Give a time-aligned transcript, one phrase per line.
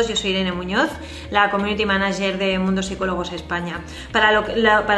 [0.00, 0.88] Yo soy Irene Muñoz,
[1.30, 3.80] la Community Manager de Mundo Psicólogos España.
[4.10, 4.32] Para,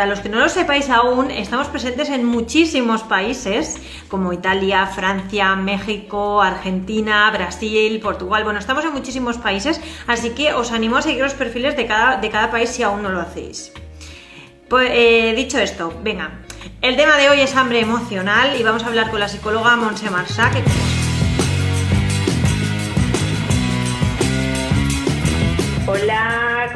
[0.06, 6.40] los que no lo sepáis aún, estamos presentes en muchísimos países, como Italia, Francia, México,
[6.40, 8.44] Argentina, Brasil, Portugal.
[8.44, 12.18] Bueno, estamos en muchísimos países, así que os animo a seguir los perfiles de cada,
[12.18, 13.72] de cada país si aún no lo hacéis.
[14.68, 16.40] Pues, eh, dicho esto, venga,
[16.80, 20.08] el tema de hoy es hambre emocional y vamos a hablar con la psicóloga Monse
[20.08, 20.93] Marsá, Hola,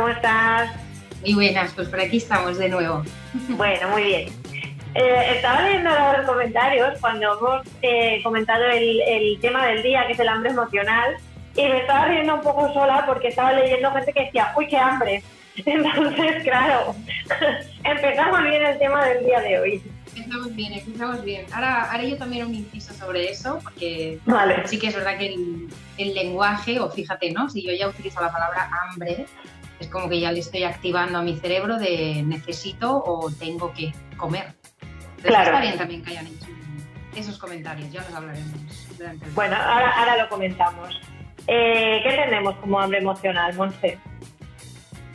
[0.08, 0.70] ¿cómo estás?
[1.20, 3.02] Muy buenas, pues por aquí estamos de nuevo.
[3.50, 4.28] Bueno, muy bien.
[4.94, 10.20] Eh, estaba leyendo los comentarios cuando hemos eh, comentado el, tema del día, que es
[10.20, 11.14] el hambre emocional,
[11.54, 14.78] y me estaba riendo un poco sola porque estaba leyendo gente que decía, uy, qué
[14.78, 15.22] hambre.
[15.66, 16.94] Entonces, claro,
[17.84, 19.82] empezamos bien el tema del día de hoy.
[20.28, 21.46] Empezamos bien, empezamos bien.
[21.54, 24.20] Ahora haré yo también un inciso sobre eso, porque
[24.66, 27.48] sí que es verdad que el, el lenguaje, o fíjate, ¿no?
[27.48, 29.24] Si yo ya utilizo la palabra hambre,
[29.80, 33.94] es como que ya le estoy activando a mi cerebro de necesito o tengo que
[34.18, 34.54] comer.
[35.22, 35.44] claro.
[35.46, 36.46] está bien también que hayan hecho
[37.16, 38.86] esos comentarios, ya los hablaremos.
[39.34, 41.00] bueno, ahora, ahora lo comentamos.
[41.46, 43.98] Eh, ¿Qué tenemos como hambre emocional, Monse?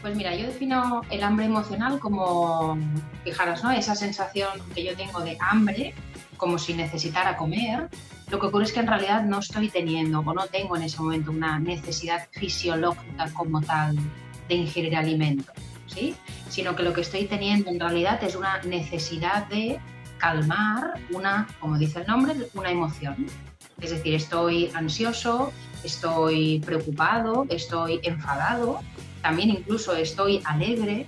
[0.04, 2.78] Pues mira, yo defino el hambre emocional como,
[3.24, 3.72] fijaros, ¿no?
[3.72, 5.94] Esa sensación que yo tengo de hambre,
[6.36, 7.88] como si necesitara comer,
[8.30, 11.02] lo que ocurre es que en realidad no estoy teniendo o no tengo en ese
[11.02, 13.96] momento una necesidad fisiológica como tal
[14.50, 15.54] de ingerir alimento,
[15.88, 16.16] ¿sí?
[16.50, 19.80] sino que lo que estoy teniendo en realidad es una necesidad de
[20.18, 23.26] calmar una, como dice el nombre, una emoción.
[23.80, 25.54] Es decir, estoy ansioso,
[25.86, 28.82] estoy preocupado, estoy enfadado,
[29.24, 31.08] también incluso estoy alegre,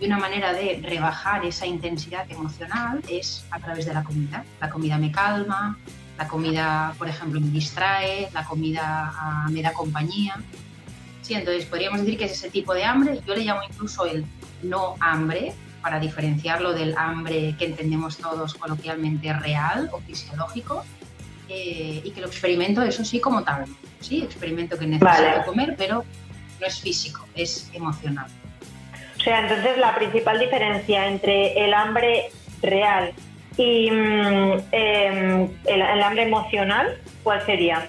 [0.00, 4.44] y una manera de rebajar esa intensidad emocional es a través de la comida.
[4.58, 5.78] La comida me calma,
[6.18, 10.40] la comida, por ejemplo, me distrae, la comida ah, me da compañía.
[11.20, 13.20] Sí, entonces podríamos decir que es ese tipo de hambre.
[13.26, 14.24] Yo le llamo incluso el
[14.62, 20.84] no hambre, para diferenciarlo del hambre que entendemos todos coloquialmente real o fisiológico,
[21.48, 23.66] eh, y que lo experimento, eso sí, como tal.
[24.00, 26.04] Sí, experimento que necesito comer, pero
[26.60, 28.26] no es físico, es emocional.
[29.18, 32.30] O sea, entonces la principal diferencia entre el hambre
[32.62, 33.12] real
[33.56, 37.88] y mm, em, el, hambre emocional, ¿cuál sería?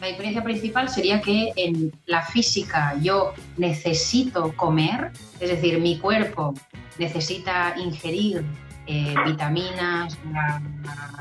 [0.00, 5.10] La diferencia principal sería que en la física yo necesito comer,
[5.40, 6.54] es decir, mi cuerpo
[6.98, 8.44] necesita ingerir
[8.86, 10.18] eh, vitaminas,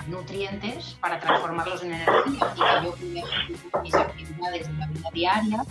[0.08, 5.66] nutrientes para transformarlos en energía y que yo mis actividades de la vida diaria.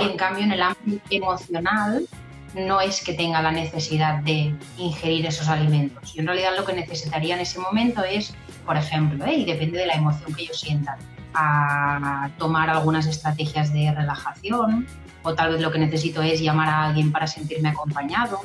[0.00, 2.06] Y en cambio en el ámbito emocional
[2.54, 6.14] no es que tenga la necesidad de ingerir esos alimentos.
[6.14, 8.34] Yo en realidad lo que necesitaría en ese momento es,
[8.64, 9.34] por ejemplo, ¿eh?
[9.34, 10.96] y depende de la emoción que yo sienta,
[11.34, 14.86] a tomar algunas estrategias de relajación,
[15.22, 18.40] o tal vez lo que necesito es llamar a alguien para sentirme acompañado,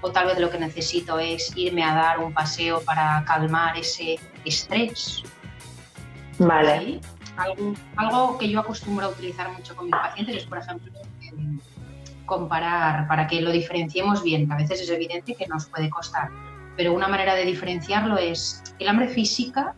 [0.00, 4.18] o tal vez lo que necesito es irme a dar un paseo para calmar ese
[4.44, 5.22] estrés.
[6.38, 7.00] Vale.
[7.38, 10.92] Algo, algo, que yo acostumbro a utilizar mucho con mis pacientes es, por ejemplo,
[12.26, 16.28] comparar, para que lo diferenciemos bien, a veces es evidente que nos puede costar,
[16.76, 19.74] pero una manera de diferenciarlo es el hambre física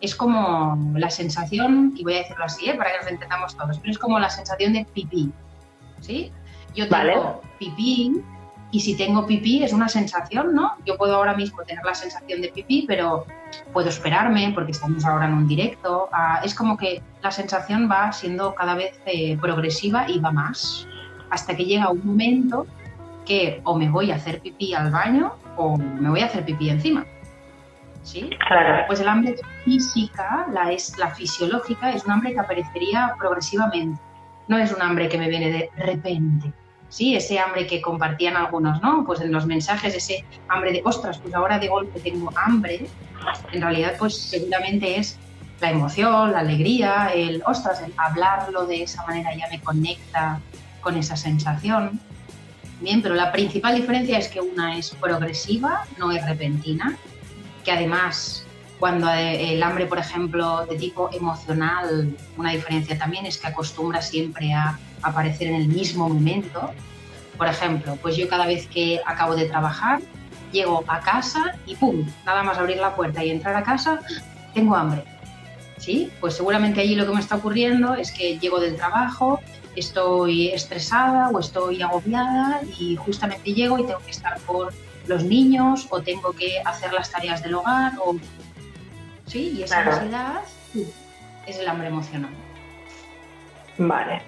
[0.00, 2.74] es como la sensación, y voy a decirlo así, ¿eh?
[2.74, 5.30] para que nos entendamos todos, pero es como la sensación de pipí,
[6.00, 6.32] ¿sí?
[6.74, 8.22] Yo tengo pipí
[8.72, 10.76] y si tengo pipí es una sensación, ¿no?
[10.86, 13.26] Yo puedo ahora mismo tener la sensación de pipí, pero
[13.72, 16.08] puedo esperarme porque estamos ahora en un directo.
[16.12, 20.86] Ah, es como que la sensación va siendo cada vez eh, progresiva y va más
[21.30, 22.66] hasta que llega un momento
[23.24, 26.68] que o me voy a hacer pipí al baño o me voy a hacer pipí
[26.68, 27.06] encima.
[28.02, 28.30] ¿Sí?
[28.48, 28.84] Claro.
[28.86, 34.00] Pues el hambre física, la, es, la fisiológica, es un hambre que aparecería progresivamente.
[34.48, 36.52] No es un hambre que me viene de repente.
[36.90, 39.04] Sí, ese hambre que compartían algunos, ¿no?
[39.06, 42.86] Pues en los mensajes, ese hambre de, ostras, pues ahora de golpe tengo hambre.
[43.52, 45.16] En realidad, pues seguramente es
[45.60, 50.40] la emoción, la alegría, el, ostras, el hablarlo de esa manera ya me conecta
[50.80, 52.00] con esa sensación.
[52.80, 56.96] Bien, pero la principal diferencia es que una es progresiva, no es repentina,
[57.64, 58.44] que además
[58.80, 64.54] cuando el hambre, por ejemplo, de tipo emocional, una diferencia también es que acostumbra siempre
[64.54, 66.72] a aparecer en el mismo momento.
[67.36, 70.00] Por ejemplo, pues yo cada vez que acabo de trabajar,
[70.52, 72.06] llego a casa y ¡pum!
[72.26, 74.00] Nada más abrir la puerta y entrar a casa,
[74.54, 75.04] tengo hambre.
[75.78, 76.10] ¿Sí?
[76.20, 79.40] Pues seguramente allí lo que me está ocurriendo es que llego del trabajo,
[79.76, 84.74] estoy estresada o estoy agobiada y justamente llego y tengo que estar por
[85.06, 88.16] los niños o tengo que hacer las tareas del hogar o
[89.26, 90.40] sí y esa ansiedad
[91.46, 92.30] es el hambre emocional
[93.88, 94.22] vale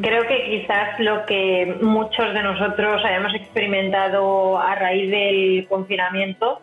[0.00, 6.60] creo que quizás lo que muchos de nosotros hayamos experimentado a raíz del confinamiento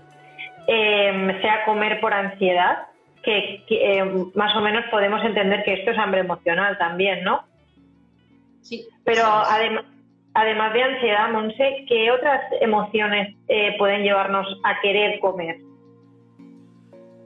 [0.68, 2.88] em, sea comer por ansiedad
[3.24, 7.44] que, em, más o menos podemos entender que esto es hambre emocional también, ¿no?
[8.62, 8.86] Sí.
[9.04, 9.86] Pero además
[10.34, 15.58] además de ansiedad, Monse, ¿qué otras emociones eh, pueden llevarnos a querer comer?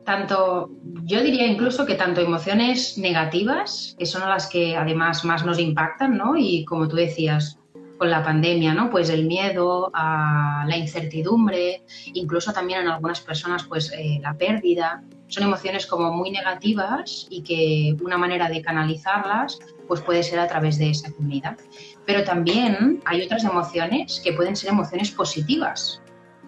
[0.05, 0.71] Tanto,
[1.03, 6.17] yo diría incluso que tanto emociones negativas, que son las que además más nos impactan,
[6.17, 6.35] ¿no?
[6.37, 7.59] Y como tú decías,
[8.01, 8.89] con la pandemia, ¿no?
[8.89, 11.83] Pues el miedo, a la incertidumbre,
[12.15, 15.03] incluso también en algunas personas, pues eh, la pérdida.
[15.27, 20.47] Son emociones como muy negativas y que una manera de canalizarlas, pues puede ser a
[20.47, 21.59] través de esa comunidad.
[22.07, 26.01] Pero también hay otras emociones que pueden ser emociones positivas.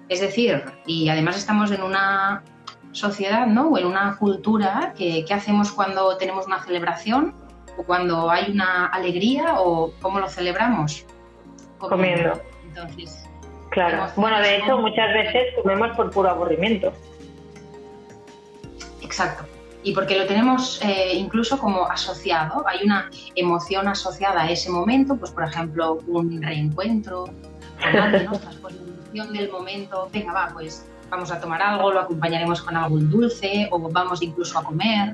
[0.09, 2.43] Es decir, y además estamos en una
[2.93, 3.69] sociedad, ¿no?
[3.69, 7.35] O en una cultura que, ¿qué hacemos cuando tenemos una celebración
[7.77, 11.05] o cuando hay una alegría o cómo lo celebramos.
[11.79, 12.41] Comiendo.
[12.65, 13.27] Entonces,
[13.69, 14.07] claro.
[14.15, 16.93] Bueno, de hecho, muchas veces comemos por puro aburrimiento.
[19.01, 19.45] Exacto
[19.83, 25.17] y porque lo tenemos eh, incluso como asociado, hay una emoción asociada a ese momento,
[25.17, 27.25] pues por ejemplo un reencuentro,
[27.81, 28.31] con alguien, ¿no?
[28.31, 32.75] Pues, la emoción del momento, venga va, pues vamos a tomar algo, lo acompañaremos con
[32.75, 35.13] algo dulce o vamos incluso a comer,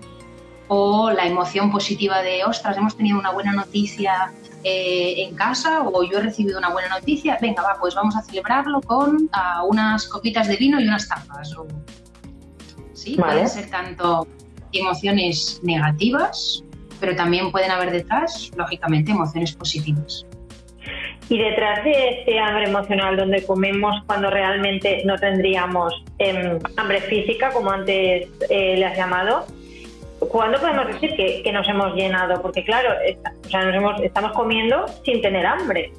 [0.69, 4.31] o la emoción positiva de, ostras, hemos tenido una buena noticia
[4.63, 8.21] eh, en casa o yo he recibido una buena noticia, venga va, pues vamos a
[8.21, 9.29] celebrarlo con
[9.67, 11.53] unas copitas de vino y unas tapas.
[11.57, 11.67] O,
[12.93, 14.25] sí, puede ser tanto
[14.71, 16.63] emociones negativas,
[16.99, 20.25] pero también pueden haber detrás, lógicamente, emociones positivas.
[21.29, 27.51] Y detrás de este hambre emocional donde comemos cuando realmente no tendríamos em, hambre física,
[27.51, 29.45] como antes eh, le has llamado,
[30.19, 32.41] ¿cuándo podemos decir que, nos hemos llenado?
[32.41, 32.89] Porque claro,
[33.45, 35.93] o sea, nos estamos comiendo sin tener hambre.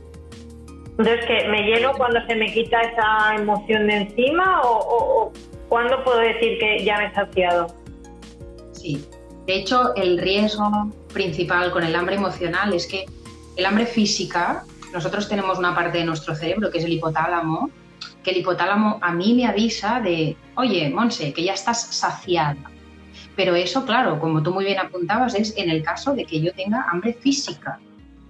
[0.99, 5.33] Entonces, que me lleno cuando se me quita esa emoción de encima o, o, o
[5.69, 7.69] cuándo puedo decir que ya me he saciado?
[8.73, 9.07] Sí.
[9.47, 13.07] De hecho, el riesgo principal con el hambre emocional es que
[13.57, 17.71] el hambre física, nosotros tenemos una parte de nuestro cerebro que es el hipotálamo,
[18.23, 22.71] que el hipotálamo a mí me avisa de, oye, Monse, que ya estás saciada.
[23.37, 26.53] Pero eso, claro, como tú muy bien apuntabas, es en el caso de que yo
[26.53, 27.79] tenga hambre física.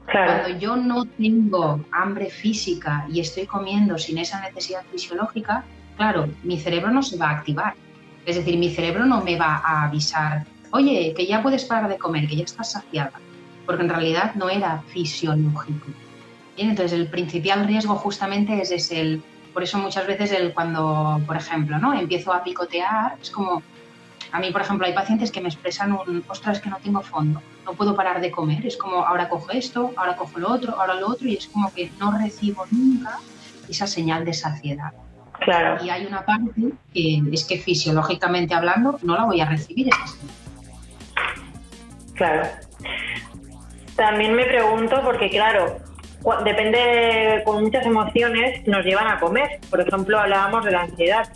[0.07, 5.65] Cuando yo no tengo hambre física y estoy comiendo sin esa necesidad fisiológica,
[5.97, 7.75] claro, mi cerebro no se va a activar.
[8.27, 11.97] Es decir, mi cerebro no me va a avisar, oye, que ya puedes parar de
[11.97, 13.13] comer, que ya estás saciada,
[13.67, 15.87] porque en realidad no era fisiológico.
[16.57, 21.21] Bien, entonces el principal riesgo justamente es, ese, el, por eso muchas veces el, cuando,
[21.27, 21.95] por ejemplo, ¿no?
[21.95, 23.63] empiezo a picotear, es como,
[24.33, 27.43] a mí, por ejemplo, hay pacientes que me expresan un, ostras, que no tengo fondo,
[27.65, 30.95] no puedo parar de comer, es como, ahora cojo esto, ahora cojo lo otro, ahora
[30.95, 33.19] lo otro, y es como que no recibo nunca
[33.69, 34.93] esa señal de saciedad.
[35.41, 35.83] Claro.
[35.83, 39.89] Y hay una parte que es que fisiológicamente hablando no la voy a recibir
[42.15, 42.47] Claro.
[43.97, 45.79] También me pregunto, porque claro,
[46.45, 49.61] depende, con muchas emociones nos llevan a comer.
[49.69, 51.29] Por ejemplo, hablábamos de la ansiedad.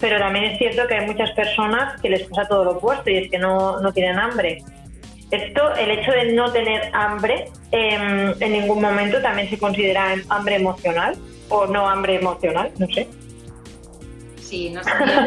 [0.00, 3.18] Pero también es cierto que hay muchas personas que les pasa todo lo opuesto y
[3.18, 4.58] es que no, no tienen hambre.
[5.30, 10.56] Esto, el hecho de no tener hambre, em, en ningún momento también se considera hambre
[10.56, 11.16] emocional
[11.48, 13.08] o no hambre emocional, no sé
[14.52, 14.70] sí,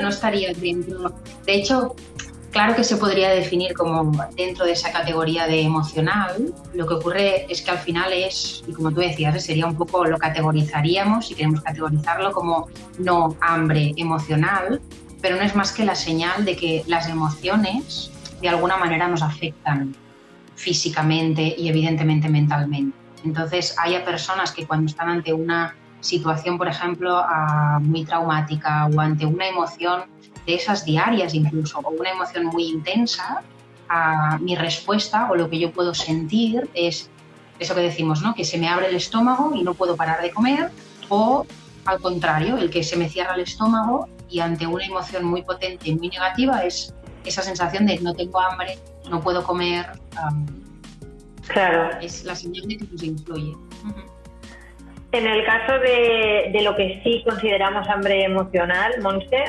[0.01, 1.11] no estaría, dentro.
[1.45, 1.95] De hecho,
[2.55, 6.53] claro que se podría definir como dentro de esa categoría de emocional.
[6.73, 10.05] Lo que ocurre es que al final es, y como tú decías, sería un poco
[10.05, 14.79] lo categorizaríamos, si queremos categorizarlo como no hambre emocional,
[15.21, 18.09] pero no es más que la señal de que las emociones
[18.41, 19.93] de alguna manera nos afectan
[20.55, 22.97] físicamente y evidentemente mentalmente.
[23.25, 27.23] Entonces, hay personas que cuando están ante una situación, por ejemplo,
[27.81, 30.03] muy traumática o ante una emoción
[30.45, 33.41] de esas diarias incluso, o una emoción muy intensa,
[33.89, 37.09] a mi respuesta o lo que yo puedo sentir es
[37.59, 38.33] eso que decimos, ¿no?
[38.33, 40.71] que se me abre el estómago y no puedo parar de comer,
[41.09, 41.45] o
[41.85, 45.89] al contrario, el que se me cierra el estómago y ante una emoción muy potente
[45.89, 46.93] y muy negativa es
[47.23, 48.77] esa sensación de no tengo hambre,
[49.09, 49.87] no puedo comer.
[51.47, 51.97] claro.
[52.01, 53.55] Es la señal de que nos influye.
[55.11, 59.43] En el caso de, lo que sí consideramos hambre emocional, Monse,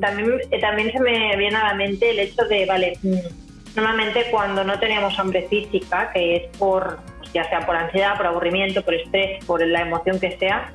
[0.00, 4.26] también, eh, también se me viene a la mente el hecho de, vale, mm, normalmente
[4.30, 6.98] cuando no tenemos hambre física, que es por,
[7.34, 10.72] ya sea por ansiedad, por aburrimiento, por estrés, por la emoción que sea,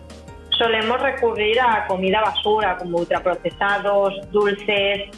[0.59, 5.09] solemos recurrir a comida basura, como ultraprocesados, dulces,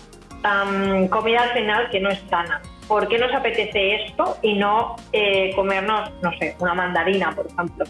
[1.09, 2.61] comida al final que no es sana.
[2.87, 7.85] ¿Por qué nos apetece esto y no eh, comernos, no sé, una mandarina, por ejemplo?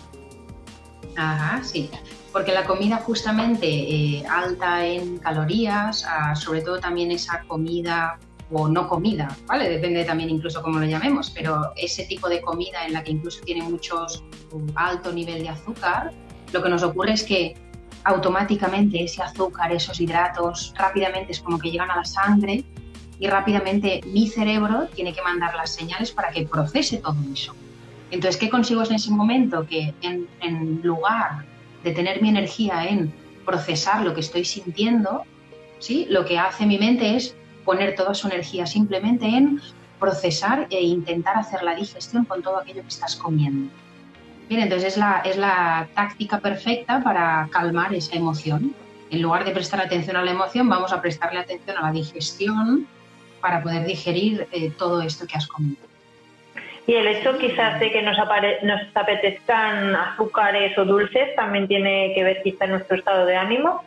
[1.15, 1.89] Ajá, sí.
[2.31, 8.17] Porque la comida justamente eh, alta en calorías, ah, sobre todo también esa comida
[8.51, 9.69] o no comida, ¿vale?
[9.69, 13.41] Depende también incluso cómo lo llamemos, pero ese tipo de comida en la que incluso
[13.41, 16.11] tiene muchos un alto nivel de azúcar,
[16.51, 17.55] lo que nos ocurre es que
[18.03, 22.63] automáticamente ese azúcar, esos hidratos, rápidamente es como que llegan a la sangre
[23.19, 27.53] y rápidamente mi cerebro tiene que mandar las señales para que procese todo eso.
[28.11, 29.65] Entonces, ¿qué consigo en ese momento?
[29.65, 31.45] Que en, lugar
[31.83, 33.13] de tener mi energía en
[33.45, 35.23] procesar lo que estoy sintiendo,
[35.79, 36.05] ¿sí?
[36.09, 39.61] lo que hace mi mente es poner toda su energía simplemente en
[39.99, 43.71] procesar e intentar hacer la digestión con todo aquello que estás comiendo.
[44.49, 48.75] Bien, entonces es la, es la táctica perfecta para calmar esa emoción.
[49.09, 52.87] En lugar de prestar atención a la emoción, vamos a prestarle atención a la digestión
[53.39, 55.90] para poder digerir eh, todo esto que has comido.
[56.87, 62.23] Y el hecho quizás de que nos, nos apetezcan azúcares o dulces también tiene que
[62.23, 63.83] ver quizá en nuestro estado de ánimo.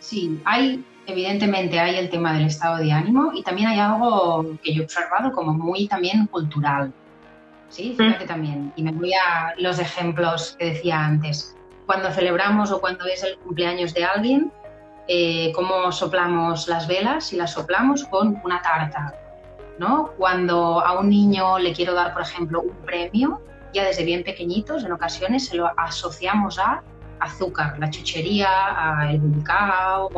[0.00, 4.74] Sí, hay, evidentemente hay el tema del estado de ánimo y también hay algo que
[4.74, 6.92] yo he observado como muy también cultural.
[7.68, 7.96] Sí, mm.
[7.96, 8.72] fíjate también.
[8.76, 11.56] Y me voy a los ejemplos que decía antes.
[11.86, 14.52] Cuando celebramos o cuando es el cumpleaños de alguien,
[15.06, 19.14] eh, cómo soplamos las velas y las soplamos con una tarta
[19.78, 20.12] ¿no?
[20.16, 23.40] Cuando a un niño le quiero dar, por ejemplo, un premio,
[23.72, 26.82] ya desde bien pequeñitos, en ocasiones se lo asociamos a
[27.20, 30.10] azúcar, la chuchería, a el cacao.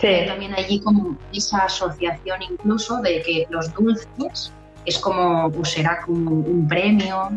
[0.00, 4.52] También allí como esa asociación incluso de que los dulces
[4.84, 7.30] es como, o será como un premio,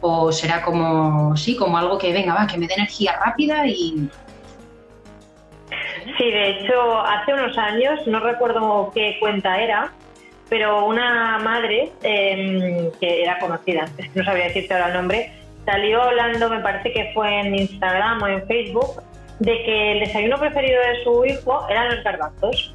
[0.00, 4.08] o será como, sí, como algo que venga, va, que me dé energía rápida y...
[6.16, 9.92] Sí, de hecho, hace unos años, no recuerdo qué cuenta era,
[10.48, 15.32] pero una madre em, que era conocida, no sabía decirte ahora el nombre,
[15.64, 19.02] salió hablando, me parece que fue en Instagram o en Facebook,
[19.38, 22.74] de que el desayuno preferido de su hijo eran los garbanzos.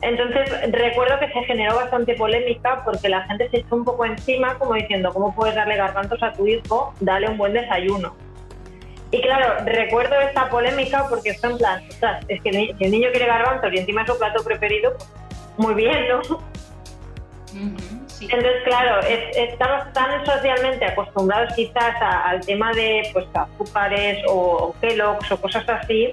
[0.00, 4.54] Entonces recuerdo que se generó bastante polémica porque la gente se echó un poco encima
[4.58, 6.94] como diciendo, ¿cómo puedes darle garbanzos a tu hijo?
[7.00, 8.14] Dale un buen desayuno.
[9.10, 11.82] Y claro, recuerdo esta polémica porque fue en plan,
[12.28, 15.08] es que el niño quiere garbanzos y encima es su plato preferido, pues,
[15.56, 16.40] muy bien, ¿no?
[17.54, 25.40] Entonces, claro, estamos tan socialmente acostumbrados quizás al tema de pues, azúcares o, Kellogg's o
[25.40, 26.10] cosas así,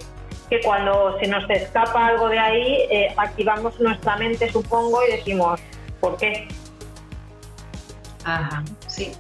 [0.50, 5.60] que cuando se nos escapa algo de ahí, eh, activamos nuestra mente, supongo, y decimos,
[6.00, 6.48] ¿por qué?
[8.24, 9.12] Ajá, sí.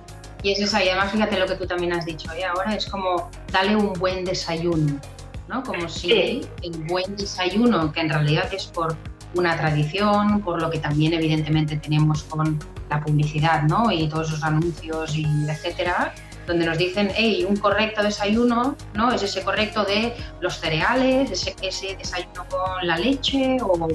[0.43, 2.45] Y es eso, y además fíjate lo que tú también has dicho, ¿eh?
[2.45, 4.99] ahora es como darle un buen desayuno,
[5.47, 5.63] ¿no?
[5.63, 8.95] Como si el buen desayuno, que en realidad es por
[9.35, 13.91] una tradición, por lo que también evidentemente tenemos con la publicidad, ¿no?
[13.91, 16.13] Y todos esos anuncios y etcétera,
[16.47, 19.11] donde nos dicen, hey, un correcto desayuno, ¿no?
[19.11, 23.87] Es ese correcto de los cereales, ese, ese desayuno con la leche o...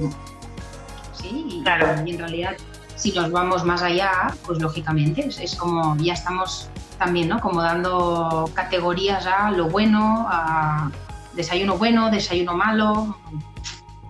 [1.13, 2.01] Sí, claro.
[2.05, 2.55] y en realidad
[2.95, 6.69] si nos vamos más allá, pues lógicamente es, es, como ya estamos
[6.99, 7.39] también, ¿no?
[7.39, 10.91] Como dando categorías a lo bueno, a
[11.33, 13.17] desayuno bueno, desayuno malo,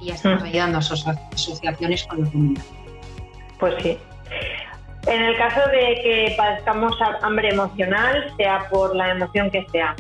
[0.02, 2.64] y ya estamos ayudando a asociaciones con los niños.
[3.60, 3.98] Pues sí.
[5.08, 9.96] En el caso de que padezcamos hambre emocional, sea por la emoción que sea,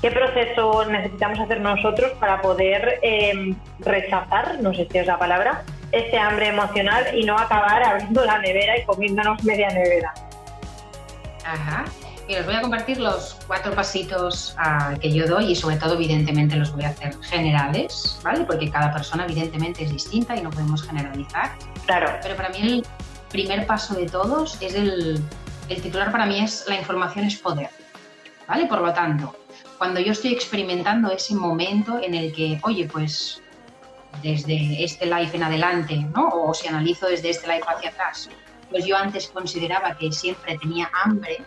[0.00, 5.62] ¿qué proceso necesitamos hacer nosotros para poder em, rechazar, no sé si es la palabra,
[5.90, 10.12] ese hambre emocional y no acabar abriendo la nevera y comiéndonos media nevera?
[11.44, 11.84] Ajá.
[12.32, 15.96] Y os voy a compartir los cuatro pasitos ah, que yo doy y sobre todo
[15.96, 18.46] evidentemente los voy a hacer generales, ¿vale?
[18.46, 21.52] Porque cada persona evidentemente es distinta y no podemos generalizar.
[21.84, 22.18] Claro.
[22.22, 22.86] Pero para mí el
[23.28, 25.22] primer paso de todos es el,
[25.68, 27.68] el titular para mí es la información es poder,
[28.48, 28.64] ¿vale?
[28.64, 29.36] Por lo tanto,
[29.76, 33.42] cuando yo estoy experimentando ese momento en el que, oye, pues
[34.22, 36.28] desde este live en adelante, ¿no?
[36.28, 38.30] O si analizo desde este live hacia atrás,
[38.70, 41.44] pues yo antes consideraba que siempre tenía hambre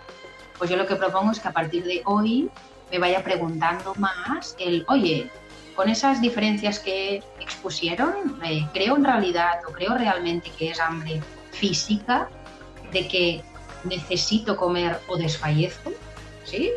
[0.58, 2.50] pues yo lo que propongo es que a partir de hoy
[2.92, 5.30] me vaya preguntando más el, oye,
[5.76, 11.22] con esas diferencias que expusieron, eh, creo en realidad o creo realmente que es hambre
[11.52, 12.30] física,
[12.92, 13.44] de que
[13.84, 15.92] necesito comer o desfallezco,
[16.46, 16.72] ¿sí?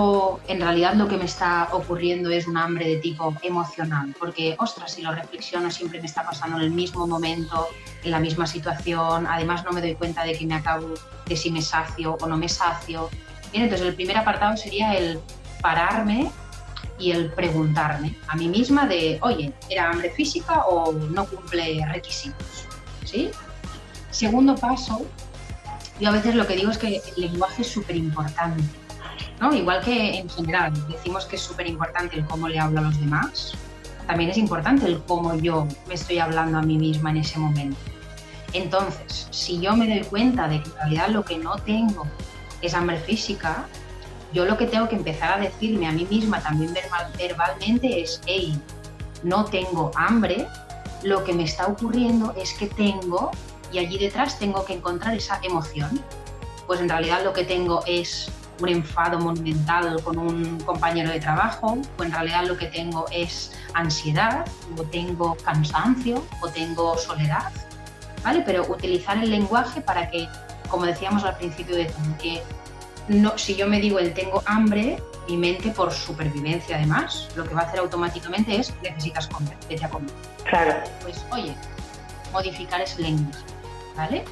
[0.00, 4.54] O en realidad lo que me está ocurriendo es un hambre de tipo emocional, porque,
[4.60, 7.66] ostras, si lo reflexiono siempre me está pasando en el mismo momento,
[8.04, 10.94] en la misma situación, además no me doy cuenta de que me acabo,
[11.26, 13.10] de si me sacio o no me sacio.
[13.50, 15.18] Bien, entonces el primer apartado sería el
[15.60, 16.30] pararme
[16.96, 22.68] y el preguntarme a mí misma de, oye, ¿era hambre física o no cumple requisitos?
[23.04, 23.32] ¿Sí?
[24.12, 25.04] Segundo paso,
[25.98, 28.62] yo a veces lo que digo es que el lenguaje es súper importante
[29.52, 32.98] Igual que en general decimos que es súper importante el cómo le hablo a los
[32.98, 33.54] demás,
[34.06, 37.78] también es importante el cómo yo me estoy hablando a mí misma en ese momento.
[38.52, 42.06] Entonces, si yo me doy cuenta de que en realidad lo que no tengo
[42.62, 43.66] es hambre física,
[44.32, 46.74] yo lo que tengo que empezar a decirme a mí misma también
[47.18, 48.58] verbalmente es, hey,
[49.22, 50.46] no tengo hambre,
[51.02, 53.30] lo que me está ocurriendo es que tengo,
[53.72, 56.02] y allí detrás tengo que encontrar esa emoción.
[56.66, 61.78] Pues en realidad lo que tengo es un enfado monumental con un compañero de trabajo,
[61.98, 64.46] o en realidad lo que tengo es ansiedad,
[64.76, 67.52] o tengo cansancio, o tengo soledad,
[68.22, 68.42] ¿vale?
[68.44, 70.28] Pero utilizar el lenguaje para que,
[70.68, 72.42] como decíamos al principio de que
[73.08, 77.54] no, si yo me digo el tengo hambre, mi mente por supervivencia además, lo que
[77.54, 80.10] va a hacer automáticamente es necesitas comer, vete a comer.
[80.44, 80.74] Claro.
[81.02, 81.54] Pues oye,
[82.32, 83.44] modificar ese lenguaje,
[83.96, 84.24] ¿vale?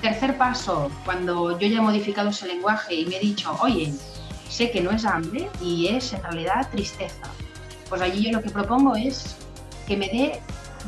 [0.00, 3.92] Tercer paso, cuando yo ya he modificado ese lenguaje y me he dicho, oye,
[4.48, 7.28] sé que no es hambre y es en realidad tristeza,
[7.88, 9.36] pues allí yo lo que propongo es
[9.86, 10.40] que me dé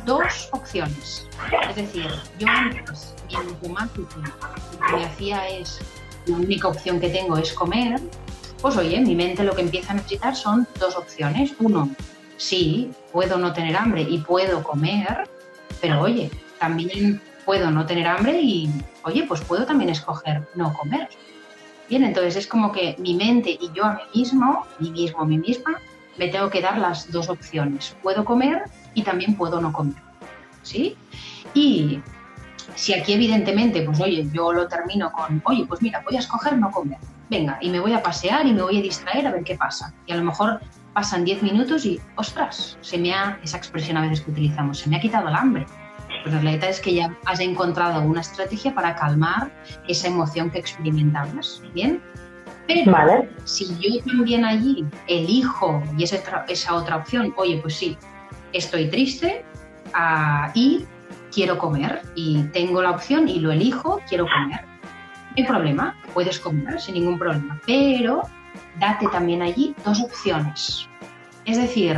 [0.05, 1.27] dos opciones.
[1.69, 2.07] Es decir,
[2.39, 5.79] yo antes mi automático lo que me hacía es,
[6.25, 7.99] la única opción que tengo es comer,
[8.61, 11.53] pues oye, mi mente lo que empieza a necesitar son dos opciones.
[11.59, 11.89] Uno,
[12.37, 15.29] sí, puedo no tener hambre y puedo comer,
[15.81, 18.69] pero oye, también puedo no tener hambre y,
[19.03, 21.09] oye, pues puedo también escoger no comer.
[21.89, 25.37] Bien, entonces es como que mi mente y yo a mí mismo, mí mismo, mí
[25.37, 25.79] misma,
[26.17, 27.95] me tengo que dar las dos opciones.
[28.01, 30.01] Puedo comer y también puedo no comer.
[30.63, 30.95] ¿Sí?
[31.53, 31.99] Y
[32.75, 36.57] si aquí evidentemente, pues oye, yo lo termino con, oye, pues mira, voy a escoger
[36.57, 36.97] no comer.
[37.29, 39.93] Venga, y me voy a pasear y me voy a distraer a ver qué pasa.
[40.05, 40.59] Y a lo mejor
[40.93, 44.89] pasan 10 minutos y, ostras, se me ha, esa expresión a veces que utilizamos, se
[44.89, 45.65] me ha quitado el hambre.
[46.21, 49.51] Pues la realidad es que ya has encontrado una estrategia para calmar
[49.87, 51.61] esa emoción que experimentabas.
[51.73, 52.01] ¿Bien?
[52.67, 57.97] Pero si yo también allí elijo, y esa, esa otra opción, oye, pues sí,
[58.53, 59.43] estoy triste
[59.87, 60.85] uh, y
[61.33, 64.61] quiero comer, y tengo la opción y lo elijo, quiero comer.
[64.63, 68.23] No hay problema, puedes comer sin ningún problema, pero
[68.79, 70.87] date también allí dos opciones.
[71.45, 71.97] Es decir,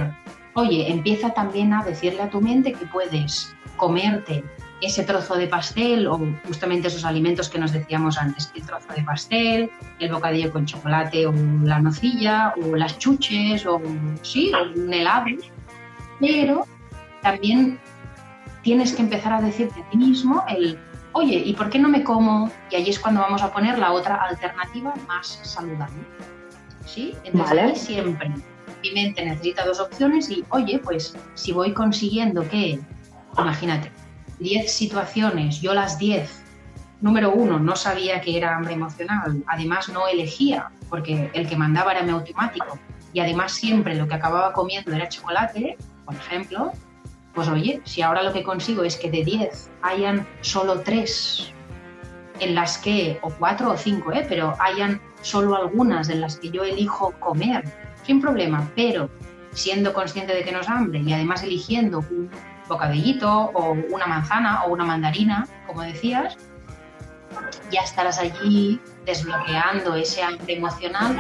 [0.56, 4.44] oye, empieza también a decirle a tu mente que puedes comerte
[4.82, 9.02] ese trozo de pastel o justamente esos alimentos que nos decíamos antes, el trozo de
[9.04, 13.82] pastel, el bocadillo con chocolate o la nocilla o las chuches o
[14.22, 15.26] sí, un helado,
[16.20, 16.68] pero
[17.22, 17.80] también
[18.62, 20.78] tienes que empezar a decirte a ti mismo el,
[21.14, 22.52] oye, ¿y por qué no me como?
[22.70, 26.04] Y ahí es cuando vamos a poner la otra alternativa más saludable.
[26.86, 27.16] ¿Sí?
[27.24, 28.34] Entonces siempre
[28.84, 32.80] mi mente necesita dos opciones y, oye, pues si voy consiguiendo que
[33.38, 33.92] Imagínate,
[34.40, 36.44] 10 situaciones, yo las 10,
[37.02, 41.94] número uno, no sabía que era hambre emocional, además no elegía, porque el que mandaba
[41.94, 42.78] era mi automático,
[43.12, 46.72] y además siempre lo que acababa comiendo era chocolate, por ejemplo,
[47.34, 51.52] pues oye, si ahora lo que consigo es que de 10 hayan solo 3
[52.40, 54.26] en las que, o 4 o 5, ¿eh?
[54.30, 57.64] pero hayan solo algunas en las que yo elijo comer,
[58.04, 59.10] sin problema, pero
[59.52, 62.30] siendo consciente de que no es hambre y además eligiendo un
[62.68, 66.38] bocadillito o una manzana o una mandarina, como decías,
[67.72, 71.18] ya estarás allí desbloqueando ese hambre emocional.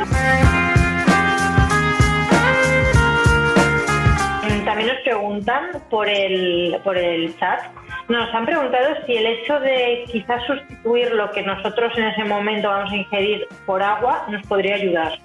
[4.66, 7.60] También nos preguntan por el, por el chat,
[8.08, 12.70] nos han preguntado si el hecho de quizás sustituir lo que nosotros en ese momento
[12.70, 15.20] vamos a ingerir por agua nos podría ayudar.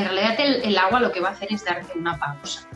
[0.00, 2.66] En realidad el, el agua lo que va a hacer es darte una pausa.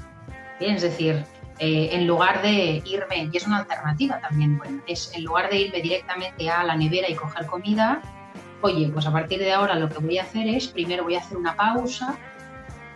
[0.60, 1.24] Es decir,
[1.58, 5.58] eh, en lugar de irme, y es una alternativa también, bueno, es en lugar de
[5.58, 8.02] irme directamente a la nevera y coger comida,
[8.60, 11.20] oye, pues a partir de ahora lo que voy a hacer es, primero voy a
[11.20, 12.14] hacer una pausa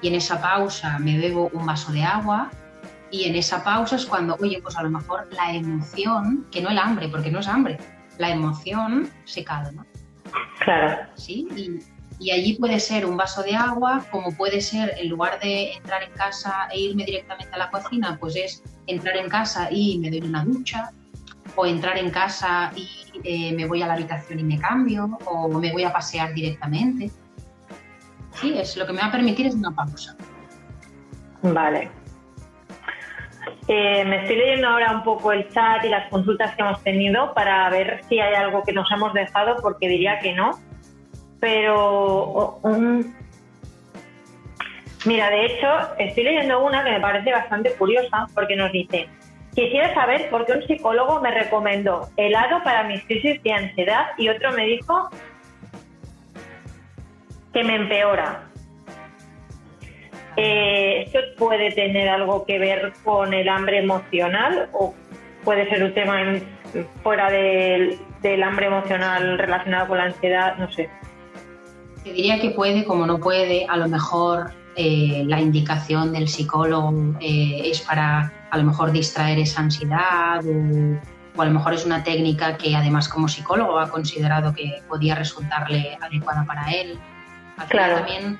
[0.03, 2.51] y en esa pausa me bebo un vaso de agua
[3.11, 6.69] y en esa pausa es cuando, oye, pues a lo mejor la emoción, que no
[6.69, 7.79] el hambre, porque no es hambre,
[8.19, 9.87] la emoción se calma.
[10.59, 11.09] Claro.
[11.15, 11.79] Sí, y,
[12.21, 16.03] y allí puede ser un vaso de agua, como puede ser, en lugar de entrar
[16.03, 20.11] en casa e irme directamente a la cocina, pues es entrar en casa y me
[20.11, 20.93] doy una ducha,
[21.55, 22.89] o entrar en casa y
[23.25, 27.11] eh, me voy a la habitación y me cambio, o me voy a pasear directamente.
[28.35, 30.17] sí, es lo que me va a permitir es una pausa.
[31.43, 31.91] Vale.
[33.67, 37.35] Eh, me estoy leyendo ahora un poco el chat y las consultas que hemos tenido
[37.35, 40.53] para ver si hay algo que nos hemos dejado, porque diría que no.
[41.41, 42.61] Pero,
[45.07, 49.09] mira, de hecho, estoy leyendo una que me parece bastante curiosa, porque nos dice,
[49.55, 54.29] quisiera saber por qué un psicólogo me recomendó helado para mis crisis de ansiedad y
[54.29, 55.11] otro me dijo
[57.53, 58.45] que me empeora.
[60.37, 64.95] Eh, ¿Esto puede tener algo que ver con el hambre emocional o
[65.43, 66.21] puede ser un tema
[67.03, 67.99] fuera del,
[68.45, 70.57] hambre emocional relacionado con la ansiedad?
[70.57, 70.89] No sé.
[72.09, 77.15] Te diría que puede, como no puede, a lo mejor eh, la indicación del psicólogo
[77.21, 82.03] eh, es para a lo mejor distraer esa ansiedad o, a lo mejor es una
[82.03, 86.99] técnica que además como psicólogo ha considerado que podía resultarle adecuada para él.
[87.69, 87.97] claro.
[87.97, 88.39] También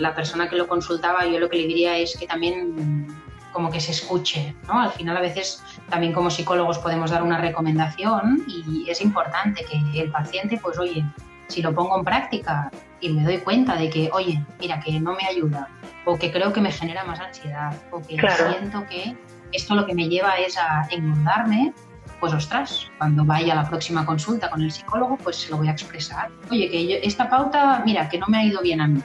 [0.00, 3.06] la persona que lo consultaba, yo lo que le diría es que también
[3.52, 4.80] como que se escuche, ¿no?
[4.80, 10.00] Al final a veces también como psicólogos podemos dar una recomendación y es importante que
[10.00, 11.04] el paciente, pues oye,
[11.48, 15.14] si lo pongo en práctica y me doy cuenta de que, oye, mira, que no
[15.14, 15.68] me ayuda,
[16.04, 19.16] o que creo que me genera más ansiedad, o que siento que
[19.52, 21.72] esto lo que me lleva es a engordarme,
[22.20, 25.68] pues ostras, cuando vaya a la próxima consulta con el psicólogo, pues se lo voy
[25.68, 26.30] a expresar.
[26.50, 29.02] Oye, que esta pauta, mira, que no me ha ido bien a mí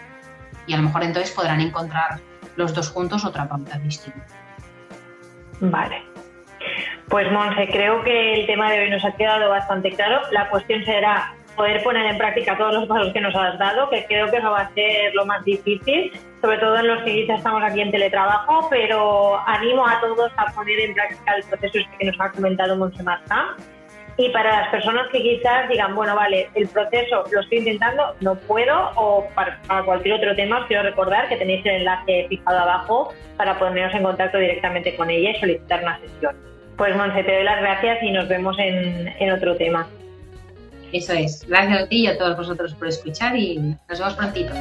[0.67, 2.19] y a lo mejor entonces podrán encontrar
[2.55, 4.25] los dos juntos otra pauta distinta.
[5.59, 6.03] Vale.
[7.09, 10.21] Pues Monse, creo que el tema de hoy nos ha quedado bastante claro.
[10.31, 14.03] La cuestión será poder poner en práctica todos los pasos que nos has dado, que
[14.05, 17.37] creo que eso va a ser lo más difícil, sobre todo en los que quizás
[17.37, 21.97] estamos aquí en teletrabajo, pero animo a todos a poner en práctica el proceso este
[21.99, 23.55] que nos ha comentado Monse Marta
[24.17, 28.33] y para las personas que quizás digan, bueno, vale, el proceso lo estoy intentando, no
[28.33, 33.13] puedo, o para, cualquier otro tema, os quiero recordar que tenéis el enlace fijado abajo
[33.37, 36.35] para ponernos en contacto directamente con ella y solicitar una sesión.
[36.75, 39.87] Pues Monse, te doy las gracias y nos vemos en, en otro tema.
[40.91, 41.45] Eso es.
[41.47, 44.51] Gracias a ti y a todos vosotros por escuchar y nos vemos prontito.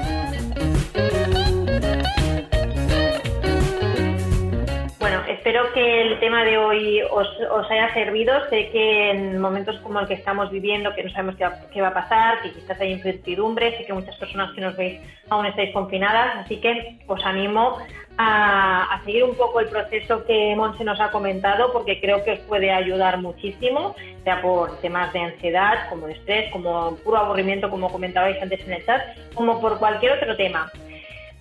[5.40, 7.26] Espero que el tema de hoy os,
[7.70, 8.34] haya servido.
[8.50, 11.36] Sé que en momentos como el que estamos viviendo, que no sabemos
[11.72, 15.00] qué va, a pasar, que quizás hay incertidumbre, sé que muchas personas que nos veis
[15.30, 17.78] aún estáis confinadas, así que os animo
[18.18, 22.40] a, seguir un poco el proceso que Monse nos ha comentado, porque creo que os
[22.40, 28.40] puede ayudar muchísimo, sea por temas de ansiedad, como estrés, como puro aburrimiento, como comentabais
[28.42, 29.00] antes en el chat,
[29.32, 30.70] como por cualquier otro tema.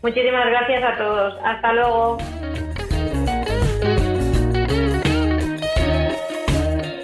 [0.01, 1.37] Muchísimas gracias a todos.
[1.43, 2.17] Hasta luego.